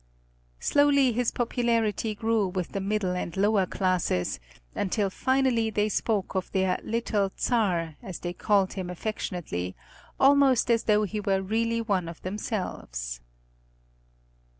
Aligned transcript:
Slowly 0.59 1.11
his 1.13 1.29
popularity 1.31 2.15
grew 2.15 2.47
with 2.47 2.69
the 2.69 2.79
middle 2.79 3.11
and 3.15 3.37
lower 3.37 3.67
classes, 3.67 4.39
until 4.73 5.11
finally 5.11 5.69
they 5.69 5.89
spoke 5.89 6.33
of 6.33 6.51
their 6.53 6.79
"little 6.81 7.31
Czar," 7.37 7.97
as 8.01 8.17
they 8.17 8.33
called 8.33 8.73
him 8.73 8.89
affectionately, 8.89 9.75
almost 10.19 10.71
as 10.71 10.85
though 10.85 11.03
he 11.03 11.19
were 11.19 11.43
really 11.43 11.81
one 11.81 12.09
of 12.09 12.19
themselves. 12.23 13.21